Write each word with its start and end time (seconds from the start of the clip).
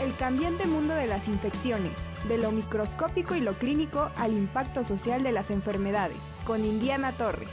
El 0.00 0.14
cambiante 0.16 0.66
mundo 0.66 0.94
de 0.94 1.06
las 1.06 1.26
infecciones, 1.26 1.98
de 2.28 2.36
lo 2.36 2.52
microscópico 2.52 3.34
y 3.34 3.40
lo 3.40 3.58
clínico 3.58 4.10
al 4.16 4.32
impacto 4.32 4.84
social 4.84 5.22
de 5.22 5.32
las 5.32 5.50
enfermedades, 5.50 6.18
con 6.44 6.66
Indiana 6.66 7.12
Torres. 7.12 7.50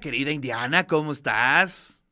Querida 0.00 0.32
Indiana, 0.32 0.84
¿cómo 0.84 1.12
estás? 1.12 2.02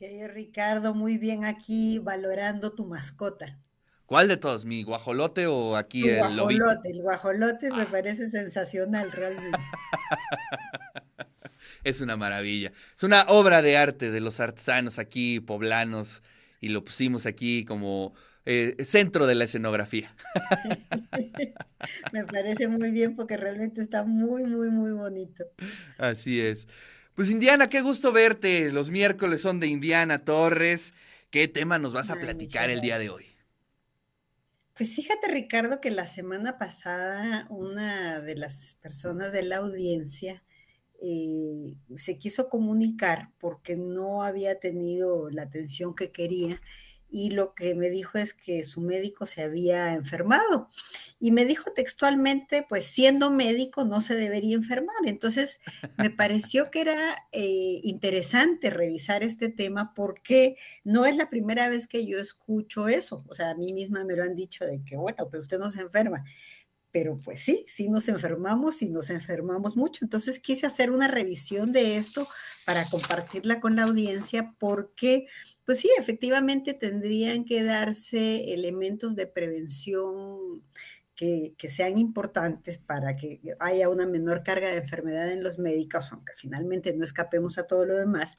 Querido 0.00 0.26
Ricardo, 0.26 0.94
muy 0.94 1.16
bien 1.16 1.44
aquí 1.44 2.00
valorando 2.00 2.72
tu 2.72 2.86
mascota. 2.86 3.60
¿Cuál 4.04 4.26
de 4.26 4.36
todos? 4.36 4.64
¿Mi 4.64 4.82
guajolote 4.82 5.46
o 5.46 5.76
aquí 5.76 6.08
el 6.08 6.18
guajolote? 6.18 6.90
El 6.90 7.02
guajolote 7.02 7.70
me 7.70 7.82
ah. 7.82 7.88
parece 7.88 8.28
sensacional 8.28 9.12
realmente. 9.12 9.58
es 11.84 12.00
una 12.00 12.16
maravilla. 12.16 12.72
Es 12.96 13.04
una 13.04 13.22
obra 13.28 13.62
de 13.62 13.76
arte 13.76 14.10
de 14.10 14.20
los 14.20 14.40
artesanos 14.40 14.98
aquí 14.98 15.38
poblanos 15.38 16.20
y 16.64 16.68
lo 16.68 16.82
pusimos 16.82 17.26
aquí 17.26 17.66
como 17.66 18.14
eh, 18.46 18.74
centro 18.86 19.26
de 19.26 19.34
la 19.34 19.44
escenografía. 19.44 20.16
Me 22.12 22.24
parece 22.24 22.68
muy 22.68 22.90
bien 22.90 23.14
porque 23.14 23.36
realmente 23.36 23.82
está 23.82 24.02
muy, 24.02 24.44
muy, 24.44 24.70
muy 24.70 24.92
bonito. 24.92 25.44
Así 25.98 26.40
es. 26.40 26.66
Pues 27.14 27.30
Indiana, 27.30 27.68
qué 27.68 27.82
gusto 27.82 28.12
verte. 28.12 28.72
Los 28.72 28.90
miércoles 28.90 29.42
son 29.42 29.60
de 29.60 29.66
Indiana 29.66 30.24
Torres. 30.24 30.94
¿Qué 31.28 31.48
tema 31.48 31.78
nos 31.78 31.92
vas 31.92 32.08
a 32.08 32.16
platicar 32.16 32.70
el 32.70 32.80
día 32.80 32.98
de 32.98 33.10
hoy? 33.10 33.26
Pues 34.74 34.94
fíjate, 34.94 35.28
Ricardo, 35.28 35.82
que 35.82 35.90
la 35.90 36.06
semana 36.06 36.56
pasada 36.56 37.46
una 37.50 38.22
de 38.22 38.36
las 38.36 38.78
personas 38.80 39.32
de 39.32 39.42
la 39.42 39.58
audiencia 39.58 40.42
eh, 41.06 41.76
se 41.96 42.16
quiso 42.16 42.48
comunicar 42.48 43.30
porque 43.38 43.76
no 43.76 44.22
había 44.22 44.58
tenido 44.58 45.28
la 45.28 45.42
atención 45.42 45.94
que 45.94 46.10
quería 46.10 46.62
y 47.10 47.30
lo 47.30 47.54
que 47.54 47.74
me 47.74 47.90
dijo 47.90 48.16
es 48.16 48.32
que 48.32 48.64
su 48.64 48.80
médico 48.80 49.26
se 49.26 49.42
había 49.42 49.92
enfermado. 49.92 50.68
Y 51.20 51.30
me 51.30 51.44
dijo 51.44 51.72
textualmente, 51.72 52.64
pues 52.68 52.86
siendo 52.86 53.30
médico 53.30 53.84
no 53.84 54.00
se 54.00 54.16
debería 54.16 54.56
enfermar. 54.56 54.96
Entonces, 55.04 55.60
me 55.96 56.10
pareció 56.10 56.70
que 56.72 56.80
era 56.80 57.14
eh, 57.30 57.78
interesante 57.82 58.70
revisar 58.70 59.22
este 59.22 59.48
tema 59.48 59.92
porque 59.94 60.56
no 60.82 61.06
es 61.06 61.16
la 61.16 61.30
primera 61.30 61.68
vez 61.68 61.86
que 61.86 62.04
yo 62.04 62.18
escucho 62.18 62.88
eso. 62.88 63.24
O 63.28 63.34
sea, 63.34 63.50
a 63.50 63.54
mí 63.54 63.72
misma 63.72 64.04
me 64.04 64.16
lo 64.16 64.24
han 64.24 64.34
dicho 64.34 64.64
de 64.64 64.82
que, 64.84 64.96
bueno, 64.96 65.28
pero 65.30 65.42
usted 65.42 65.58
no 65.58 65.70
se 65.70 65.82
enferma 65.82 66.24
pero 66.94 67.18
pues 67.18 67.42
sí, 67.42 67.66
sí 67.66 67.88
nos 67.88 68.08
enfermamos 68.08 68.80
y 68.80 68.88
nos 68.88 69.10
enfermamos 69.10 69.76
mucho. 69.76 70.04
Entonces 70.04 70.38
quise 70.38 70.64
hacer 70.64 70.92
una 70.92 71.08
revisión 71.08 71.72
de 71.72 71.96
esto 71.96 72.28
para 72.64 72.84
compartirla 72.84 73.58
con 73.58 73.74
la 73.74 73.82
audiencia 73.82 74.54
porque, 74.60 75.26
pues 75.66 75.80
sí, 75.80 75.90
efectivamente 75.98 76.72
tendrían 76.72 77.46
que 77.46 77.64
darse 77.64 78.54
elementos 78.54 79.16
de 79.16 79.26
prevención 79.26 80.62
que, 81.14 81.54
sean 81.68 81.98
importantes 81.98 82.78
para 82.78 83.16
que 83.16 83.40
haya 83.60 83.88
una 83.88 84.06
menor 84.06 84.42
carga 84.42 84.68
de 84.68 84.78
enfermedad 84.78 85.30
en 85.30 85.42
los 85.42 85.58
médicos, 85.58 86.12
aunque 86.12 86.32
finalmente 86.36 86.92
no 86.94 87.04
escapemos 87.04 87.56
a 87.58 87.66
todo 87.66 87.86
lo 87.86 87.96
demás. 87.96 88.36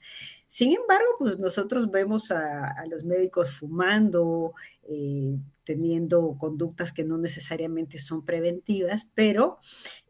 Sin 0.47 0.73
embargo, 0.73 1.05
pues 1.17 1.39
nosotros 1.39 1.89
vemos 1.89 2.31
a, 2.31 2.85
los 2.89 3.03
médicos 3.03 3.51
fumando, 3.51 4.53
eh, 4.83 5.37
teniendo 5.63 6.37
conductas 6.37 6.93
que 6.93 7.03
no 7.03 7.17
necesariamente 7.17 7.97
son 7.97 8.23
preventivas, 8.23 9.09
pero 9.15 9.57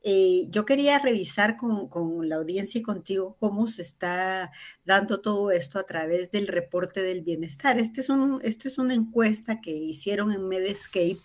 eh, 0.03 0.47
yo 0.49 0.65
quería 0.65 0.99
revisar 0.99 1.55
con, 1.55 1.87
con, 1.87 2.27
la 2.27 2.35
audiencia 2.35 2.79
y 2.79 2.83
contigo 2.83 3.37
cómo 3.39 3.65
se 3.67 3.83
está 3.83 4.51
dando 4.83 5.21
todo 5.21 5.51
esto 5.51 5.79
a 5.79 5.85
través 5.85 6.31
del 6.31 6.47
reporte 6.47 7.01
del 7.01 7.21
bienestar. 7.21 7.79
Este 7.79 8.01
es 8.01 8.09
un, 8.09 8.39
esto 8.43 8.67
es 8.67 8.77
una 8.77 8.93
encuesta 8.93 9.61
que 9.61 9.71
hicieron 9.71 10.31
en 10.31 10.47
Medscape 10.47 11.19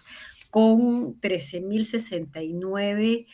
con 0.51 1.21
13.069 1.21 3.27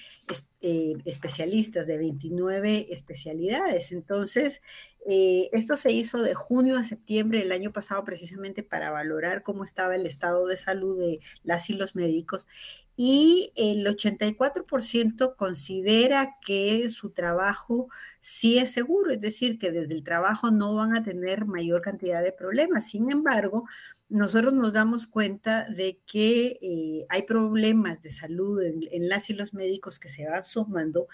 eh, 0.61 0.95
especialistas 1.05 1.87
de 1.87 1.99
29 1.99 2.89
especialidades. 2.91 3.93
Entonces, 3.93 4.63
eh, 5.09 5.49
esto 5.53 5.77
se 5.77 5.93
hizo 5.93 6.23
de 6.23 6.35
junio 6.35 6.77
a 6.77 6.85
septiembre 6.85 7.39
del 7.39 7.53
año 7.53 7.73
pasado 7.73 8.05
precisamente 8.05 8.63
para 8.63 8.91
valorar 8.91 9.43
cómo 9.43 9.65
estaba 9.65 9.95
el 9.95 10.07
estado 10.07 10.47
de 10.47 10.57
salud 10.57 10.99
de 10.99 11.21
las 11.43 11.71
y 11.71 11.75
los 11.75 11.95
médicos 11.95 12.49
y 12.97 13.53
el 13.57 13.87
84% 13.87 15.37
considera 15.37 16.37
que 16.45 16.89
su 16.89 17.11
trabajo 17.11 17.89
sí 18.21 18.59
es 18.59 18.73
seguro, 18.73 19.13
es 19.13 19.21
decir, 19.21 19.59
que 19.59 19.71
desde 19.71 19.93
el 19.95 20.03
trabajo 20.03 20.51
no 20.51 20.75
van 20.75 20.97
a 20.97 21.05
tener 21.05 21.45
mayor 21.45 21.83
cantidad 21.83 22.23
de 22.23 22.33
problemas. 22.33 22.89
Sin 22.89 23.11
embargo, 23.11 23.67
nosotros 24.09 24.55
nos 24.55 24.73
damos 24.73 25.07
cuenta 25.07 25.69
de 25.69 26.01
que 26.07 26.59
eh, 26.63 27.07
hay 27.11 27.23
problemas 27.23 28.01
de 28.03 28.11
salud 28.11 28.63
en, 28.63 29.09
las 29.09 29.29
y 29.29 29.35
los 29.35 29.53
médicos 29.53 29.99
que 29.99 30.09
se 30.09 30.29
van 30.29 30.43
sumando 30.43 31.09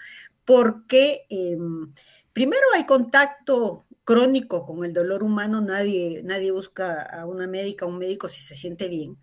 porque 0.45 1.25
em, 1.29 1.91
primero 2.33 2.63
hay 2.75 2.85
contacto 2.85 3.85
crónico 4.03 4.65
con 4.65 4.85
el 4.85 4.93
dolor 4.93 5.23
humano, 5.23 5.61
nadie, 5.61 6.21
nadie 6.23 6.51
busca 6.51 7.01
a 7.01 7.25
una 7.25 7.47
médica 7.47 7.85
o 7.85 7.89
un 7.89 7.97
médico 7.99 8.27
si 8.27 8.41
se 8.41 8.55
siente 8.55 8.87
bien. 8.87 9.17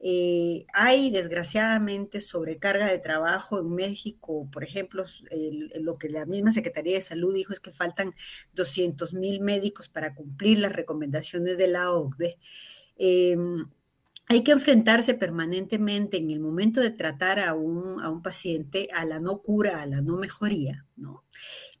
Eh, 0.00 0.66
hay 0.74 1.10
desgraciadamente 1.10 2.20
sobrecarga 2.20 2.88
de 2.88 2.98
trabajo 2.98 3.58
en 3.58 3.74
México, 3.74 4.48
por 4.52 4.62
ejemplo, 4.64 5.04
lo 5.80 5.98
que 5.98 6.08
la 6.08 6.26
misma 6.26 6.52
Secretaría 6.52 6.96
de 6.96 7.00
Salud 7.00 7.34
dijo 7.34 7.52
es 7.52 7.60
que 7.60 7.72
faltan 7.72 8.14
200 8.52 9.14
mil 9.14 9.40
médicos 9.40 9.88
para 9.88 10.14
cumplir 10.14 10.58
las 10.58 10.72
recomendaciones 10.72 11.56
de 11.56 11.68
la 11.68 11.90
OCDE. 11.90 12.38
Em, 12.96 13.66
hay 14.26 14.42
que 14.42 14.52
enfrentarse 14.52 15.14
permanentemente 15.14 16.16
en 16.16 16.30
el 16.30 16.40
momento 16.40 16.80
de 16.80 16.90
tratar 16.90 17.40
a 17.40 17.54
un, 17.54 18.00
a 18.00 18.10
un, 18.10 18.22
paciente 18.22 18.88
a 18.94 19.04
la 19.04 19.18
no 19.18 19.42
cura, 19.42 19.80
a 19.82 19.86
la 19.86 20.00
no 20.00 20.16
mejoría, 20.16 20.86
¿no? 20.96 21.24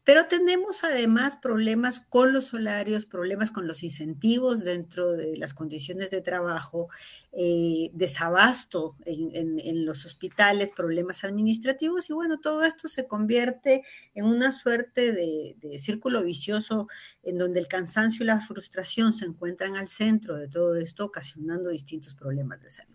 Pero 0.04 0.26
tenemos 0.26 0.84
además 0.84 1.36
problemas 1.36 2.00
con 2.00 2.34
los 2.34 2.48
salarios, 2.48 3.06
problemas 3.06 3.50
con 3.50 3.66
los 3.66 3.82
incentivos 3.82 4.62
dentro 4.62 5.12
de 5.12 5.38
las 5.38 5.54
condiciones 5.54 6.10
de 6.10 6.20
trabajo, 6.20 6.88
eh, 7.32 7.90
desabasto 7.94 8.96
en, 9.06 9.86
los 9.86 10.04
hospitales, 10.04 10.72
problemas 10.72 11.24
administrativos 11.24 12.10
y 12.10 12.12
bueno, 12.12 12.38
todo 12.38 12.64
esto 12.64 12.88
se 12.88 13.06
convierte 13.06 13.82
en 14.14 14.26
una 14.26 14.52
suerte 14.52 15.12
de, 15.12 15.56
de 15.60 15.78
círculo 15.78 16.22
vicioso 16.22 16.88
en 17.22 17.38
donde 17.38 17.60
el 17.60 17.68
cansancio 17.68 18.24
y 18.24 18.26
la 18.26 18.40
frustración 18.40 19.14
se 19.14 19.24
encuentran 19.24 19.76
al 19.76 19.88
centro 19.88 20.36
de 20.36 20.48
todo 20.48 20.76
esto, 20.76 21.06
ocasionando 21.06 21.70
distintos 21.70 22.14
problemas 22.14 22.60
de 22.62 22.70
salud. 22.70 22.94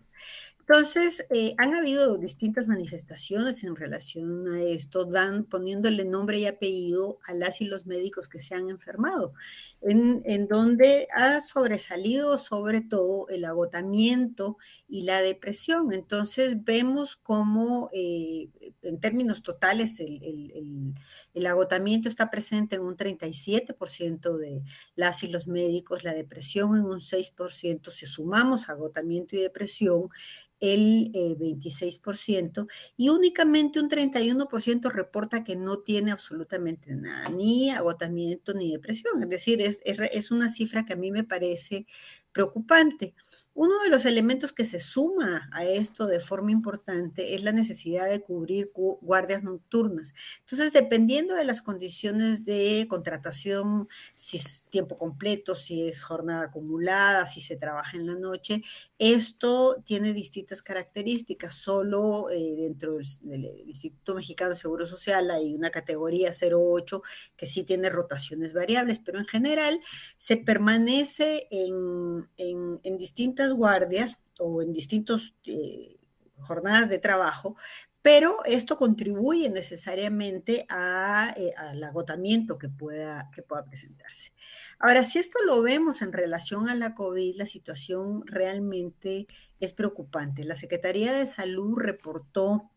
Entonces, 0.70 1.26
eh, 1.30 1.52
han 1.58 1.74
habido 1.74 2.16
distintas 2.16 2.68
manifestaciones 2.68 3.64
en 3.64 3.74
relación 3.74 4.46
a 4.54 4.62
esto, 4.62 5.04
dan 5.04 5.42
poniéndole 5.42 6.04
nombre 6.04 6.38
y 6.38 6.46
apellido 6.46 7.18
a 7.26 7.34
las 7.34 7.60
y 7.60 7.64
los 7.64 7.86
médicos 7.86 8.28
que 8.28 8.38
se 8.38 8.54
han 8.54 8.70
enfermado, 8.70 9.32
en, 9.80 10.46
donde 10.46 11.08
ha 11.12 11.40
sobresalido 11.40 12.38
sobre 12.38 12.82
todo 12.82 13.28
el 13.30 13.46
agotamiento 13.46 14.58
y 14.86 15.02
la 15.02 15.22
depresión. 15.22 15.92
Entonces, 15.92 16.62
vemos 16.62 17.16
cómo 17.16 17.90
eh, 17.92 18.50
en 18.82 19.00
términos 19.00 19.42
totales 19.42 19.98
el, 19.98 20.94
el 21.34 21.46
agotamiento 21.46 22.08
está 22.08 22.30
presente 22.30 22.76
en 22.76 22.82
un 22.82 22.96
37% 22.96 24.36
de 24.36 24.62
las 24.94 25.24
y 25.24 25.26
los 25.26 25.48
médicos, 25.48 26.04
la 26.04 26.14
depresión 26.14 26.76
en 26.76 26.84
un 26.84 27.00
6%, 27.00 27.90
si 27.90 28.06
sumamos 28.06 28.68
agotamiento 28.68 29.34
y 29.34 29.40
depresión, 29.40 30.10
el 30.60 31.10
26% 31.12 32.62
eh, 32.62 32.92
y 32.96 33.08
únicamente 33.08 33.80
un 33.80 33.88
31% 33.88 34.90
reporta 34.90 35.42
que 35.42 35.56
no 35.56 35.78
tiene 35.78 36.12
absolutamente 36.12 36.94
nada, 36.94 37.28
ni 37.30 37.70
agotamiento 37.70 38.52
ni 38.54 38.70
depresión. 38.70 39.22
Es 39.22 39.28
decir, 39.28 39.60
es, 39.62 39.80
es, 39.84 40.30
una 40.30 40.50
cifra 40.50 40.84
que 40.84 40.92
a 40.92 40.96
mí 40.96 41.10
me 41.10 41.24
parece 41.24 41.86
preocupante. 42.32 43.14
Uno 43.52 43.80
de 43.82 43.90
los 43.90 44.06
elementos 44.06 44.52
que 44.52 44.64
se 44.64 44.80
suma 44.80 45.50
a 45.52 45.64
esto 45.64 46.06
de 46.06 46.20
forma 46.20 46.52
importante 46.52 47.34
es 47.34 47.42
la 47.42 47.52
necesidad 47.52 48.08
de 48.08 48.22
cubrir 48.22 48.70
guardias 48.72 49.42
nocturnas. 49.42 50.14
Entonces, 50.40 50.72
dependiendo 50.72 51.34
de 51.34 51.44
las 51.44 51.60
condiciones 51.60 52.44
de 52.44 52.86
contratación, 52.88 53.88
si 54.14 54.36
es 54.36 54.64
tiempo 54.70 54.96
completo, 54.96 55.54
si 55.56 55.86
es 55.86 56.02
jornada 56.02 56.44
acumulada, 56.44 57.26
si 57.26 57.40
se 57.40 57.56
trabaja 57.56 57.96
en 57.96 58.06
la 58.06 58.14
noche, 58.14 58.62
esto 58.98 59.82
tiene 59.84 60.12
distintas 60.12 60.62
características. 60.62 61.54
Solo 61.54 62.30
eh, 62.30 62.54
dentro 62.56 62.98
del, 63.22 63.46
Instituto 63.66 64.14
Mexicano 64.14 64.50
de 64.50 64.56
Seguro 64.56 64.86
Social 64.86 65.30
hay 65.30 65.54
una 65.54 65.70
categoría 65.70 66.30
08 66.32 67.02
que 67.36 67.46
sí 67.46 67.64
tiene 67.64 67.90
rotaciones 67.90 68.52
variables, 68.52 69.00
pero 69.00 69.18
en 69.18 69.26
general 69.26 69.80
se 70.16 70.36
permanece 70.36 71.48
en, 71.50 72.19
en 72.36 72.98
distintas 72.98 73.52
guardias 73.52 74.20
o 74.38 74.62
en 74.62 74.72
distintas 74.72 75.34
eh, 75.44 75.96
jornadas 76.38 76.88
de 76.88 76.98
trabajo, 76.98 77.56
pero 78.02 78.38
esto 78.46 78.76
contribuye 78.76 79.50
necesariamente 79.50 80.66
eh, 80.66 81.54
al 81.56 81.84
agotamiento 81.84 82.58
que 82.58 82.68
pueda, 82.68 83.30
que 83.34 83.42
pueda 83.42 83.64
presentarse. 83.64 84.32
Ahora, 84.78 85.04
si 85.04 85.18
esto 85.18 85.38
lo 85.44 85.60
vemos 85.60 86.00
en 86.00 86.12
relación 86.12 86.70
a 86.70 86.74
la 86.74 86.94
COVID, 86.94 87.36
la 87.36 87.46
situación 87.46 88.26
realmente 88.26 89.26
es 89.58 89.72
preocupante. 89.72 90.44
La 90.44 90.56
Secretaría 90.56 91.12
de 91.12 91.26
Salud 91.26 91.78
reportó 91.78 92.70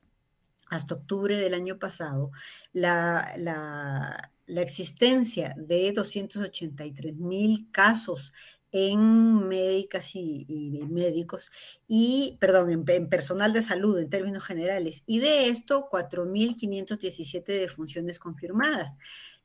hasta 0.67 0.95
octubre 0.95 1.37
del 1.37 1.53
año 1.53 1.79
pasado 1.79 2.31
la, 2.73 3.33
la, 3.37 4.31
la 4.45 4.61
existencia 4.61 5.53
de 5.57 5.91
283 5.93 7.17
mil 7.17 7.69
casos 7.71 8.33
en 8.73 9.47
médicas 9.47 10.13
y, 10.15 10.83
médicos 10.89 11.49
y, 11.87 12.37
perdón, 12.41 12.69
en, 12.71 12.83
personal 13.07 13.53
de 13.53 13.61
salud 13.61 13.97
en 13.99 14.09
términos 14.09 14.43
generales. 14.43 15.03
Y 15.05 15.19
de 15.19 15.47
esto, 15.47 15.87
4.517 15.91 17.45
defunciones 17.45 18.19
confirmadas, 18.19 18.97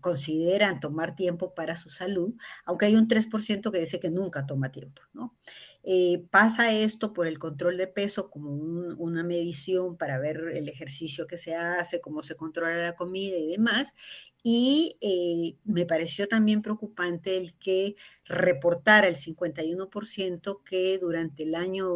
consideran 0.00 0.80
tomar 0.80 1.14
tiempo 1.14 1.54
para 1.54 1.76
su 1.76 1.90
salud, 1.90 2.34
aunque 2.64 2.86
hay 2.86 2.96
un 2.96 3.08
3% 3.08 3.70
que 3.72 3.80
dice 3.80 4.00
que 4.00 4.10
nunca 4.10 4.46
toma 4.46 4.70
tiempo, 4.72 5.02
¿no? 5.12 5.36
Eh, 5.82 6.26
pasa 6.30 6.72
esto 6.72 7.12
por 7.12 7.26
el 7.26 7.38
control 7.38 7.76
de 7.76 7.86
peso 7.86 8.30
como 8.30 8.50
una 8.50 9.22
medición 9.22 9.96
para 9.96 10.18
ver 10.18 10.36
el 10.54 10.68
ejercicio 10.68 11.26
que 11.26 11.38
se 11.38 11.54
hace, 11.54 12.00
cómo 12.00 12.22
se 12.22 12.36
controla 12.36 12.76
la 12.76 12.96
comida 12.96 13.36
y 13.36 13.46
demás. 13.46 13.94
Y 14.42 14.96
eh, 15.00 15.56
me 15.64 15.84
pareció 15.84 16.28
también 16.28 16.62
preocupante 16.62 17.36
el 17.36 17.54
que 17.58 17.96
reportara 18.24 19.08
el 19.08 19.16
51% 19.16 20.62
que 20.64 20.98
durante 20.98 21.42
el 21.42 21.54
año 21.54 21.88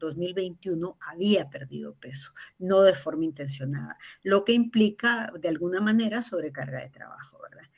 2021 0.00 0.98
había 1.00 1.48
perdido 1.48 1.94
peso, 1.94 2.32
no 2.58 2.82
de 2.82 2.94
forma 2.94 3.24
intencionada, 3.24 3.96
lo 4.22 4.44
que 4.44 4.52
implica 4.52 5.32
de 5.38 5.48
alguna 5.48 5.80
manera 5.80 6.22
sobrecarga 6.22 6.82
de 6.82 6.90
trabajo, 6.90 7.38
¿verdad? 7.42 7.68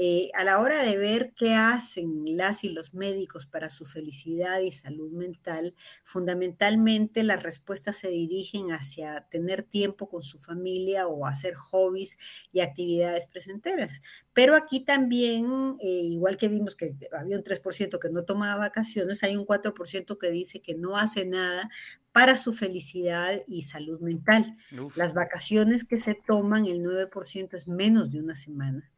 Eh, 0.00 0.30
a 0.34 0.44
la 0.44 0.60
hora 0.60 0.84
de 0.84 0.96
ver 0.96 1.32
qué 1.36 1.54
hacen 1.54 2.22
las 2.36 2.62
y 2.62 2.68
los 2.68 2.94
médicos 2.94 3.46
para 3.46 3.68
su 3.68 3.84
felicidad 3.84 4.60
y 4.60 4.70
salud 4.70 5.10
mental, 5.10 5.74
fundamentalmente 6.04 7.24
las 7.24 7.42
respuestas 7.42 7.96
se 7.96 8.08
dirigen 8.08 8.70
hacia 8.70 9.26
tener 9.28 9.64
tiempo 9.64 10.08
con 10.08 10.22
su 10.22 10.38
familia 10.38 11.08
o 11.08 11.26
hacer 11.26 11.54
hobbies 11.54 12.16
y 12.52 12.60
actividades 12.60 13.26
presenteras. 13.26 14.00
Pero 14.32 14.54
aquí 14.54 14.84
también, 14.84 15.74
eh, 15.80 15.88
igual 15.88 16.36
que 16.36 16.46
vimos 16.46 16.76
que 16.76 16.94
había 17.10 17.36
un 17.36 17.42
3% 17.42 17.98
que 17.98 18.10
no 18.10 18.24
tomaba 18.24 18.56
vacaciones, 18.56 19.24
hay 19.24 19.34
un 19.34 19.46
4% 19.46 20.16
que 20.16 20.30
dice 20.30 20.62
que 20.62 20.76
no 20.76 20.96
hace 20.96 21.24
nada 21.24 21.68
para 22.12 22.36
su 22.36 22.52
felicidad 22.52 23.32
y 23.48 23.62
salud 23.62 23.98
mental. 23.98 24.56
Las 24.94 25.12
vacaciones 25.12 25.84
que 25.84 25.96
se 25.96 26.14
toman, 26.14 26.66
el 26.66 26.84
9% 26.84 27.54
es 27.54 27.66
menos 27.66 28.12
de 28.12 28.20
una 28.20 28.36
semana 28.36 28.88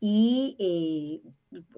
y 0.00 0.56
eh, 0.58 1.32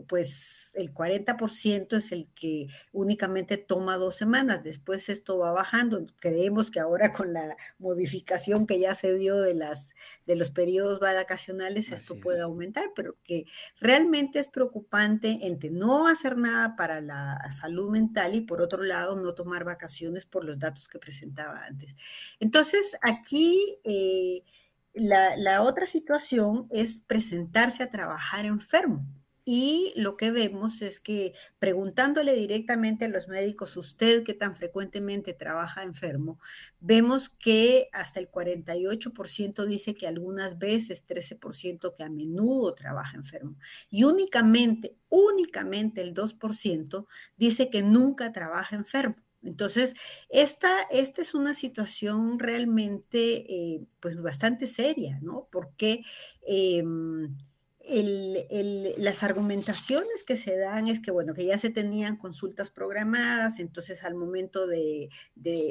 pues 0.08 0.72
el 0.74 0.92
40% 0.92 1.96
es 1.96 2.12
el 2.12 2.28
que 2.34 2.66
únicamente 2.92 3.56
toma 3.56 3.96
dos 3.96 4.16
semanas, 4.16 4.64
después 4.64 5.08
esto 5.08 5.38
va 5.38 5.52
bajando. 5.52 6.04
Creemos 6.18 6.70
que 6.70 6.80
ahora 6.80 7.12
con 7.12 7.32
la 7.32 7.56
modificación 7.78 8.66
que 8.66 8.80
ya 8.80 8.94
se 8.94 9.14
dio 9.14 9.40
de, 9.40 9.54
las, 9.54 9.94
de 10.26 10.36
los 10.36 10.50
periodos 10.50 10.98
vacacionales, 10.98 11.92
esto 11.92 12.16
puede 12.20 12.40
aumentar, 12.40 12.90
pero 12.96 13.16
que 13.22 13.46
realmente 13.80 14.40
es 14.40 14.48
preocupante 14.48 15.38
entre 15.42 15.70
no 15.70 16.08
hacer 16.08 16.36
nada 16.36 16.74
para 16.76 17.00
la 17.00 17.38
salud 17.52 17.90
mental 17.90 18.34
y 18.34 18.40
por 18.40 18.60
otro 18.62 18.82
lado 18.82 19.16
no 19.16 19.34
tomar 19.34 19.64
vacaciones 19.64 20.26
por 20.26 20.44
los 20.44 20.58
datos 20.58 20.88
que 20.88 20.98
presentaba 20.98 21.64
antes. 21.64 21.94
Entonces, 22.40 22.96
aquí... 23.02 23.78
Eh, 23.84 24.42
la, 24.94 25.62
otra 25.62 25.86
situación 25.86 26.66
es 26.70 26.96
presentarse 26.96 27.82
a 27.82 27.90
trabajar 27.90 28.46
enfermo. 28.46 29.06
Y 29.44 29.92
lo 29.96 30.16
que 30.16 30.30
vemos 30.30 30.82
es 30.82 31.00
que 31.00 31.32
preguntándole 31.58 32.34
directamente 32.36 33.06
a 33.06 33.08
los 33.08 33.26
médicos, 33.26 33.76
usted 33.76 34.22
que 34.22 34.34
tan 34.34 34.54
frecuentemente 34.54 35.32
trabaja 35.32 35.82
enfermo, 35.82 36.38
vemos 36.78 37.30
que 37.30 37.88
hasta 37.92 38.20
el 38.20 38.30
48% 38.30 39.64
dice 39.64 39.94
que 39.94 40.06
algunas 40.06 40.58
veces, 40.58 41.06
13% 41.06 41.94
que 41.96 42.04
a 42.04 42.10
menudo 42.10 42.74
trabaja 42.74 43.16
enfermo. 43.16 43.56
Y 43.88 44.04
únicamente, 44.04 44.94
únicamente 45.08 46.02
el 46.02 46.14
2% 46.14 47.06
dice 47.36 47.70
que 47.70 47.82
nunca 47.82 48.32
trabaja 48.32 48.76
enfermo. 48.76 49.16
Entonces, 49.42 49.94
esta, 50.28 50.82
esta 50.90 51.22
es 51.22 51.34
una 51.34 51.54
situación 51.54 52.38
realmente, 52.38 53.44
eh, 53.52 53.86
pues, 54.00 54.20
bastante 54.20 54.66
seria, 54.66 55.18
¿no? 55.22 55.48
Porque 55.50 56.02
em, 56.46 57.36
las 58.98 59.22
argumentaciones 59.22 60.22
que 60.24 60.36
se 60.36 60.56
dan 60.56 60.88
es 60.88 61.00
que, 61.00 61.10
bueno, 61.10 61.32
que 61.34 61.46
ya 61.46 61.58
se 61.58 61.70
tenían 61.70 62.16
consultas 62.16 62.70
programadas, 62.70 63.58
entonces 63.58 64.04
al 64.04 64.14
momento 64.14 64.66
de, 64.66 65.08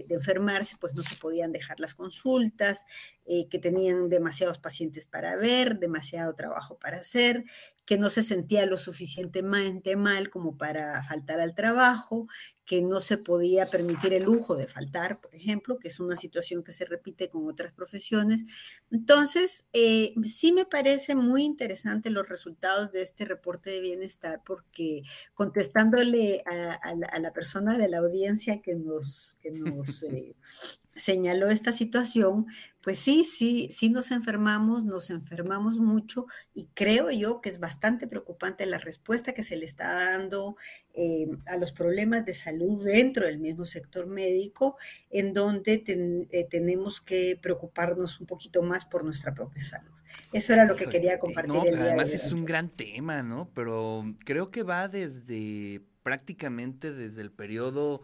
enfermarse, 0.09 0.75
pues 0.79 0.95
no 0.95 1.03
se 1.03 1.15
podían 1.15 1.51
dejar 1.51 1.79
las 1.79 1.93
consultas, 1.93 2.85
eh, 3.31 3.47
que 3.47 3.59
tenían 3.59 4.09
demasiados 4.09 4.57
pacientes 4.57 5.05
para 5.05 5.35
ver, 5.35 5.77
demasiado 5.77 6.33
trabajo 6.33 6.79
para 6.79 6.97
hacer, 6.97 7.45
que 7.85 7.99
no 7.99 8.09
se 8.09 8.23
sentía 8.23 8.65
lo 8.65 8.75
suficientemente 8.75 9.95
mal 9.95 10.31
como 10.31 10.57
para 10.57 11.03
faltar 11.03 11.39
al 11.39 11.53
trabajo, 11.53 12.27
que 12.65 12.81
no 12.81 13.01
se 13.01 13.19
podía 13.19 13.67
permitir 13.67 14.13
el 14.13 14.23
lujo 14.23 14.55
de 14.55 14.67
faltar, 14.67 15.21
por 15.21 15.33
ejemplo, 15.35 15.77
que 15.77 15.89
es 15.89 15.99
una 15.99 16.15
situación 16.15 16.63
que 16.63 16.71
se 16.71 16.85
repite 16.85 17.29
con 17.29 17.47
otras 17.47 17.71
profesiones. 17.71 18.45
Entonces, 18.89 19.67
eh, 19.73 20.13
sí 20.23 20.51
me 20.51 20.65
parece 20.65 21.13
muy 21.13 21.43
interesante 21.43 22.09
los 22.09 22.27
resultados 22.27 22.91
de 22.91 23.03
este 23.03 23.25
reporte 23.25 23.69
de 23.69 23.79
bienestar, 23.79 24.41
porque 24.43 25.03
contestándole 25.35 26.43
a, 26.45 27.19
la, 27.19 27.33
persona 27.33 27.77
de 27.77 27.89
la 27.89 27.99
audiencia 27.99 28.61
que 28.61 28.73
nos, 28.73 29.37
que 29.39 29.51
nos 29.51 30.03
eh, 30.11 30.35
señaló 30.91 31.49
esta 31.49 31.71
situación, 31.71 32.45
pues 32.81 32.97
sí, 32.97 33.23
sí, 33.23 33.67
sí, 33.71 33.89
nos 33.89 34.11
enfermamos, 34.11 34.85
nos 34.85 35.09
enfermamos 35.09 35.77
mucho 35.77 36.25
y 36.53 36.67
creo 36.73 37.11
yo 37.11 37.41
que 37.41 37.49
es 37.49 37.59
bastante 37.59 38.07
preocupante 38.07 38.65
la 38.65 38.77
respuesta 38.77 39.33
que 39.33 39.43
se 39.43 39.57
le 39.57 39.65
está 39.65 39.93
dando 39.93 40.55
eh, 40.93 41.27
a 41.47 41.57
los 41.57 41.71
problemas 41.71 42.25
de 42.25 42.33
salud 42.33 42.83
dentro 42.85 43.25
del 43.25 43.39
mismo 43.39 43.65
sector 43.65 44.07
médico, 44.07 44.77
en 45.09 45.33
donde 45.33 45.83
eh, 46.31 46.47
tenemos 46.49 47.01
que 47.01 47.37
preocuparnos 47.41 48.19
un 48.19 48.27
poquito 48.27 48.61
más 48.61 48.85
por 48.85 49.03
nuestra 49.03 49.33
propia 49.33 49.63
salud. 49.63 49.91
Eso 50.31 50.53
era 50.53 50.65
lo 50.65 50.75
que 50.75 50.87
quería 50.87 51.19
compartir. 51.19 51.53
No, 51.53 51.61
además 51.61 52.13
es 52.13 52.31
un 52.31 52.45
gran 52.45 52.69
tema, 52.69 53.23
¿no? 53.23 53.51
Pero 53.53 54.15
creo 54.25 54.51
que 54.51 54.63
va 54.63 54.87
desde 54.87 55.81
prácticamente 56.03 56.93
desde 56.93 57.21
el 57.21 57.31
periodo 57.31 58.01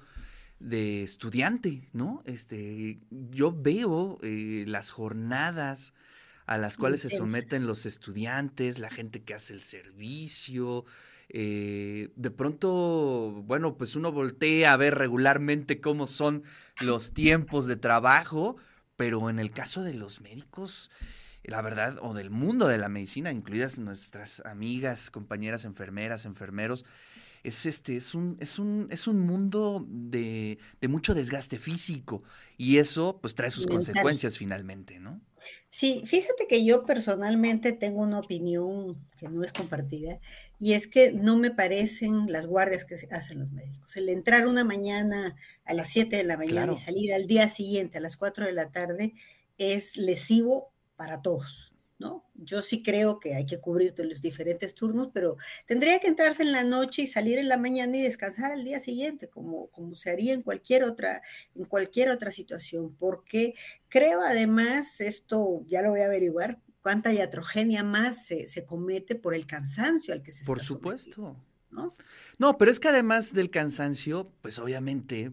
de 0.60 1.04
estudiante, 1.04 1.90
¿no? 1.94 2.22
Este, 2.26 3.00
yo 3.10 3.52
veo 3.52 4.18
eh, 4.22 4.66
las 4.68 4.92
jornadas 4.92 5.94
a 6.46 6.58
las 6.58 6.78
cuales 6.78 7.02
se 7.02 7.10
someten 7.10 7.66
los 7.66 7.86
estudiantes, 7.86 8.80
la 8.80 8.90
gente 8.90 9.24
que 9.24 9.34
hace 9.34 9.54
el 9.54 9.62
servicio. 9.62 10.86
Eh, 11.30 12.12
de 12.16 12.32
pronto, 12.32 13.44
bueno, 13.46 13.78
pues 13.78 13.96
uno 13.96 14.12
voltea 14.12 14.74
a 14.74 14.78
ver 14.78 14.96
regularmente 14.96 15.82
cómo 15.82 16.06
son 16.06 16.44
los 16.80 17.14
tiempos 17.14 17.66
de 17.66 17.78
trabajo, 17.78 18.58
pero 18.96 19.30
en 19.30 19.40
el 19.40 19.52
caso 19.52 19.84
de 19.84 19.96
los 19.96 20.22
médicos, 20.22 20.92
la 21.44 21.62
verdad, 21.64 21.98
o 22.02 22.14
del 22.14 22.30
mundo 22.30 22.68
de 22.68 22.78
la 22.78 22.90
medicina, 22.90 23.32
incluidas 23.32 23.80
nuestras 23.80 24.44
amigas, 24.46 25.10
compañeras 25.10 25.66
enfermeras, 25.66 26.26
enfermeros, 26.26 26.86
es 27.46 27.66
este, 27.66 27.98
es 27.98 28.16
un, 28.16 28.38
es 28.40 28.58
un, 28.60 28.88
es 28.90 29.08
un 29.08 29.20
mundo 29.20 29.86
de, 29.88 30.58
mucho 30.90 31.14
desgaste 31.14 31.60
físico 31.60 32.24
y 32.58 32.78
eso 32.78 33.20
pues 33.22 33.36
trae 33.36 33.52
sus 33.52 33.68
consecuencias 33.68 34.38
finalmente, 34.38 35.00
¿no? 35.00 35.22
Sí, 35.70 36.02
fíjate 36.06 36.48
que 36.48 36.66
yo 36.66 36.86
personalmente 36.86 37.72
tengo 37.72 38.02
una 38.02 38.20
opinión 38.20 38.98
que 39.18 39.30
no 39.30 39.44
es 39.44 39.54
compartida 39.54 40.20
y 40.58 40.74
es 40.74 40.88
que 40.88 41.12
no 41.12 41.38
me 41.38 41.52
parecen 41.52 42.32
las 42.32 42.48
guardias 42.48 42.84
que 42.84 42.96
hacen 43.12 43.40
los 43.40 43.52
médicos. 43.52 43.96
El 43.96 44.10
entrar 44.10 44.48
una 44.48 44.64
mañana 44.64 45.36
a 45.66 45.74
las 45.74 45.90
7 45.90 46.16
de 46.16 46.24
la 46.24 46.38
mañana 46.38 46.74
y 46.74 46.78
salir 46.78 47.14
al 47.14 47.28
día 47.28 47.48
siguiente 47.48 48.00
a 48.00 48.02
las 48.02 48.18
4 48.18 48.48
de 48.48 48.54
la 48.54 48.72
tarde 48.72 49.14
es 49.58 49.98
lesivo 49.98 50.74
para 50.96 51.22
todos. 51.22 51.75
¿No? 51.98 52.26
Yo 52.34 52.62
sí 52.62 52.84
creo 52.84 53.20
que 53.20 53.36
hay 53.36 53.46
que 53.46 53.60
cubrir 53.60 53.94
los 53.98 54.22
diferentes 54.22 54.76
turnos, 54.76 55.10
pero 55.14 55.38
tendría 55.66 56.00
que 56.00 56.08
entrarse 56.08 56.44
en 56.44 56.52
la 56.52 56.64
noche 56.64 57.04
y 57.04 57.08
salir 57.08 57.38
en 57.38 57.48
la 57.48 57.58
mañana 57.58 57.96
y 57.98 58.02
descansar 58.02 58.52
al 58.52 58.64
día 58.64 58.80
siguiente, 58.80 59.30
como, 59.30 59.68
como 59.68 59.96
se 59.96 60.10
haría 60.10 60.34
en 60.34 60.42
cualquier 60.42 60.84
otra, 60.84 61.22
en 61.54 61.66
cualquier 61.66 62.10
otra 62.10 62.32
situación, 62.32 62.96
porque 62.96 63.54
creo 63.88 64.22
además, 64.22 65.00
esto 65.00 65.64
ya 65.68 65.82
lo 65.82 65.92
voy 65.92 66.02
a 66.02 66.06
averiguar, 66.06 66.60
cuánta 66.82 67.12
iatrogenia 67.14 67.84
más 67.84 68.28
se, 68.28 68.66
comete 68.66 69.16
por 69.16 69.34
el 69.34 69.48
cansancio 69.48 70.14
al 70.14 70.22
que 70.22 70.32
se 70.32 70.46
Por 70.46 70.60
supuesto. 70.60 71.36
¿no? 71.72 71.96
no, 72.38 72.58
pero 72.58 72.72
es 72.72 72.80
que 72.80 72.90
además 72.90 73.34
del 73.34 73.50
cansancio, 73.50 74.32
pues 74.42 74.60
obviamente 74.60 75.32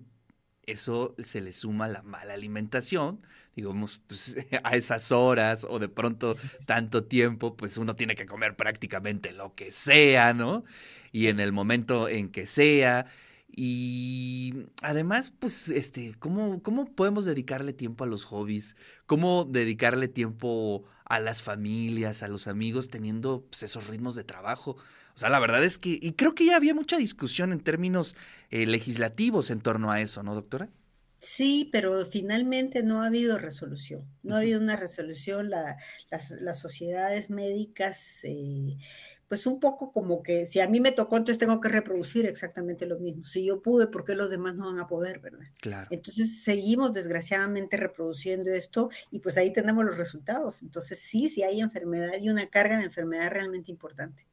eso 0.67 1.15
se 1.23 1.41
le 1.41 1.53
suma 1.53 1.89
la 1.89 2.03
mala 2.03 2.35
alimentación, 2.35 3.21
digamos, 3.57 4.01
pues, 4.07 4.37
a 4.65 4.77
esas 4.77 5.13
horas 5.13 5.67
o 5.69 5.79
de 5.79 5.89
pronto 5.89 6.37
tanto 6.67 7.05
tiempo, 7.05 7.57
pues 7.57 7.77
uno 7.79 7.97
tiene 7.97 8.15
que 8.15 8.27
comer 8.27 8.57
prácticamente 8.57 9.33
lo 9.33 9.55
que 9.55 9.73
sea, 9.73 10.35
¿no? 10.35 10.65
Y 11.13 11.27
en 11.29 11.41
el 11.41 11.53
momento 11.53 12.09
en 12.09 12.31
que 12.31 12.47
sea. 12.47 13.07
Y 13.55 14.55
además, 14.83 15.33
pues, 15.39 15.69
este, 15.69 16.15
¿cómo, 16.19 16.63
¿cómo 16.63 16.87
podemos 16.87 17.25
dedicarle 17.27 17.75
tiempo 17.75 18.05
a 18.05 18.07
los 18.07 18.25
hobbies? 18.25 18.77
¿Cómo 19.07 19.45
dedicarle 19.45 20.09
tiempo 20.09 20.85
a 21.05 21.21
las 21.21 21.43
familias, 21.43 22.23
a 22.23 22.29
los 22.29 22.47
amigos, 22.49 22.89
teniendo 22.89 23.45
pues, 23.51 23.63
esos 23.65 23.89
ritmos 23.89 24.15
de 24.15 24.25
trabajo? 24.25 24.79
O 25.15 25.19
sea, 25.19 25.29
la 25.29 25.39
verdad 25.39 25.63
es 25.63 25.79
que, 25.79 25.99
y 26.01 26.13
creo 26.13 26.35
que 26.35 26.47
ya 26.47 26.57
había 26.57 26.75
mucha 26.75 26.97
discusión 26.97 27.53
en 27.53 27.61
términos 27.61 28.17
eh, 28.51 28.67
legislativos 28.67 29.51
en 29.51 29.61
torno 29.61 29.91
a 29.91 30.01
eso, 30.01 30.23
¿no, 30.23 30.35
doctora? 30.35 30.69
Sí, 31.25 31.69
pero 31.71 32.05
finalmente 32.05 32.83
no 32.83 33.03
ha 33.03 33.07
habido 33.07 33.39
resolución. 33.39 34.05
No 34.25 34.35
ha 34.35 34.39
habido 34.39 34.59
una 34.59 34.75
resolución. 34.75 35.51
las, 35.51 35.77
las, 36.11 36.59
sociedades 36.59 37.31
médicas, 37.31 38.25
eh, 38.25 38.77
pues 39.29 39.47
un 39.47 39.61
poco 39.61 39.93
como 39.93 40.21
que 40.21 40.47
si 40.47 40.59
a 40.59 40.69
mí 40.69 40.81
me 40.81 40.91
tocó, 40.91 41.17
entonces 41.17 41.39
tengo 41.39 41.61
que 41.61 41.69
reproducir 41.69 42.27
exactamente 42.27 42.87
lo 42.87 42.99
mismo. 42.99 43.25
Si 43.25 43.45
yo 43.45 43.63
pude, 43.63 43.87
¿por 43.87 44.05
qué 44.05 44.17
los 44.17 44.31
demás 44.31 44.57
no 44.57 44.67
van 44.67 44.81
a 44.81 44.89
poder, 44.89 45.21
verdad? 45.21 45.47
Claro. 45.61 45.87
Entonces 45.93 46.43
seguimos 46.43 46.93
desgraciadamente 46.93 47.77
reproduciendo 47.77 48.51
esto 48.51 48.91
y 49.13 49.21
pues 49.21 49.37
ahí 49.39 49.53
tenemos 49.53 49.85
los 49.85 49.97
resultados. 49.97 50.61
Entonces 50.61 50.99
sí, 50.99 51.29
sí 51.29 51.45
hay 51.45 51.61
enfermedad 51.61 52.15
y 52.21 52.31
una 52.31 52.49
carga 52.49 52.79
de 52.79 52.85
enfermedad 52.85 53.31
realmente 53.31 53.71
importante. 53.71 54.27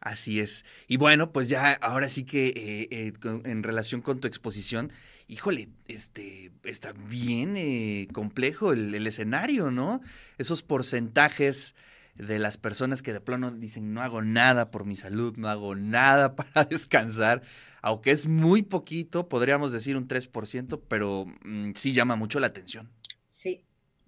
Así 0.00 0.40
es. 0.40 0.64
Y 0.86 0.96
bueno, 0.96 1.32
pues 1.32 1.48
ya 1.48 1.72
ahora 1.72 2.08
sí 2.08 2.24
que 2.24 2.48
eh, 2.48 2.88
eh, 2.90 3.12
en 3.44 3.62
relación 3.62 4.00
con 4.00 4.20
tu 4.20 4.28
exposición, 4.28 4.92
híjole, 5.26 5.68
este 5.88 6.52
está 6.62 6.92
bien 6.92 7.56
eh, 7.56 8.06
complejo 8.12 8.72
el, 8.72 9.06
escenario, 9.06 9.70
¿no? 9.70 10.00
Esos 10.38 10.62
porcentajes 10.62 11.74
de 12.14 12.38
las 12.38 12.56
personas 12.58 13.02
que 13.02 13.12
de 13.12 13.20
plano 13.20 13.50
dicen 13.50 13.92
no 13.92 14.02
hago 14.02 14.22
nada 14.22 14.70
por 14.70 14.84
mi 14.84 14.96
salud, 14.96 15.36
no 15.36 15.48
hago 15.48 15.74
nada 15.74 16.36
para 16.36 16.64
descansar, 16.64 17.42
aunque 17.82 18.12
es 18.12 18.26
muy 18.26 18.62
poquito, 18.62 19.28
podríamos 19.28 19.72
decir 19.72 19.96
un 19.96 20.06
3%, 20.06 20.80
pero 20.88 21.26
mm, 21.44 21.72
sí 21.74 21.92
llama 21.92 22.14
mucho 22.16 22.38
la 22.38 22.48
atención. 22.48 22.88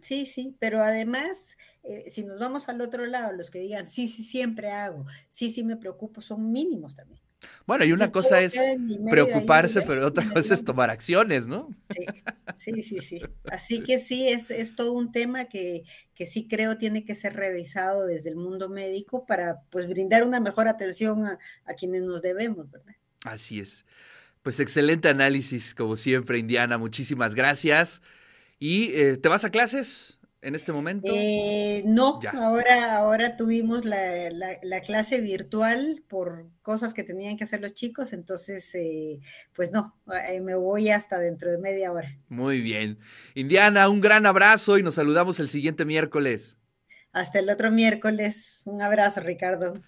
Sí, 0.00 0.20
Sí, 0.20 0.26
sí, 0.26 0.56
pero 0.58 0.82
además, 0.82 1.56
eh, 1.82 2.10
si 2.10 2.24
nos 2.24 2.38
vamos 2.38 2.68
al 2.68 2.80
otro 2.80 3.06
lado, 3.06 3.32
los 3.32 3.50
que 3.50 3.60
digan, 3.60 3.86
sí, 3.86 4.08
sí, 4.08 4.22
siempre 4.22 4.70
hago, 4.70 5.06
sí, 5.28 5.50
sí 5.50 5.62
me 5.62 5.76
preocupo, 5.76 6.20
son 6.20 6.50
mínimos 6.50 6.94
también. 6.94 7.20
Bueno, 7.66 7.84
y 7.84 7.92
una 7.92 8.10
cosa 8.12 8.40
es 8.40 8.54
preocuparse, 9.08 9.82
pero 9.82 10.06
otra 10.06 10.28
cosa 10.30 10.54
es 10.54 10.64
tomar 10.64 10.90
acciones, 10.90 11.46
¿no? 11.46 11.70
Sí, 12.58 12.82
sí, 12.82 12.98
sí, 13.00 13.22
Así 13.50 13.82
que 13.82 13.98
sí, 13.98 14.28
es, 14.28 14.50
es 14.50 14.74
todo 14.74 14.92
un 14.92 15.12
tema 15.12 15.46
que, 15.46 15.84
que, 16.14 16.26
sí 16.26 16.46
creo 16.46 16.76
tiene 16.76 17.04
que 17.04 17.14
ser 17.14 17.34
revisado 17.34 18.06
desde 18.06 18.28
el 18.28 18.36
mundo 18.36 18.68
médico 18.68 19.24
para 19.24 19.62
pues 19.70 19.88
brindar 19.88 20.26
una 20.26 20.40
mejor 20.40 20.68
atención 20.68 21.24
a, 21.24 21.38
a 21.64 21.74
quienes 21.74 22.02
nos 22.02 22.20
debemos, 22.20 22.70
¿verdad? 22.70 22.94
Así 23.24 23.60
es. 23.60 23.86
Pues 24.42 24.60
excelente 24.60 25.08
análisis, 25.08 25.74
como 25.74 25.96
siempre, 25.96 26.38
Indiana. 26.38 26.76
Muchísimas 26.76 27.34
gracias. 27.34 28.02
¿Y 28.62 28.92
eh, 28.94 29.16
te 29.16 29.30
vas 29.30 29.44
a 29.46 29.50
clases 29.50 30.20
en 30.42 30.54
este 30.54 30.70
momento? 30.70 31.10
Eh, 31.16 31.82
no, 31.86 32.20
ahora, 32.34 32.96
ahora 32.96 33.36
tuvimos 33.36 33.86
la, 33.86 34.28
clase 34.86 35.18
virtual 35.22 36.04
por 36.06 36.46
cosas 36.60 36.92
que 36.92 37.02
tenían 37.02 37.38
que 37.38 37.44
hacer 37.44 37.62
los 37.62 37.72
chicos, 37.72 38.12
entonces, 38.12 38.74
eh, 38.74 39.18
pues 39.54 39.72
no, 39.72 39.96
me 40.42 40.54
voy 40.56 40.90
hasta 40.90 41.18
dentro 41.18 41.50
de 41.50 41.56
media 41.56 41.90
hora. 41.90 42.18
Muy 42.28 42.60
bien. 42.60 42.98
Indiana, 43.34 43.88
un 43.88 44.02
gran 44.02 44.26
abrazo 44.26 44.76
y 44.76 44.82
nos 44.82 44.96
saludamos 44.96 45.40
el 45.40 45.48
siguiente 45.48 45.86
miércoles. 45.86 46.58
Hasta 47.12 47.38
el 47.38 47.48
otro 47.48 47.70
miércoles. 47.70 48.60
Un 48.66 48.82
abrazo, 48.82 49.20
Ricardo. 49.20 49.80